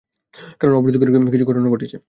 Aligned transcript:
কারন 0.59 0.75
অপ্রীতিকর 0.75 1.07
কিছু 1.33 1.45
ঘটনা 1.45 1.67
ঘটেছে। 1.69 1.97